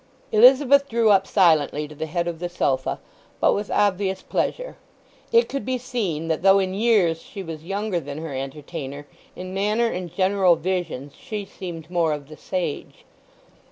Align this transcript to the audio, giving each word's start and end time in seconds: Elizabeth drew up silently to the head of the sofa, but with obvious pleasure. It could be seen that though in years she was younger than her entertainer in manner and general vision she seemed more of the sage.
Elizabeth 0.31 0.89
drew 0.89 1.11
up 1.11 1.27
silently 1.27 1.87
to 1.87 1.93
the 1.93 2.07
head 2.07 2.27
of 2.27 2.39
the 2.39 2.49
sofa, 2.49 2.99
but 3.39 3.53
with 3.53 3.69
obvious 3.69 4.23
pleasure. 4.23 4.75
It 5.31 5.47
could 5.47 5.63
be 5.63 5.77
seen 5.77 6.27
that 6.27 6.41
though 6.41 6.57
in 6.57 6.73
years 6.73 7.21
she 7.21 7.43
was 7.43 7.63
younger 7.63 7.99
than 7.99 8.17
her 8.17 8.33
entertainer 8.33 9.05
in 9.35 9.53
manner 9.53 9.85
and 9.91 10.11
general 10.11 10.55
vision 10.55 11.11
she 11.15 11.45
seemed 11.45 11.91
more 11.91 12.13
of 12.13 12.29
the 12.29 12.37
sage. 12.37 13.05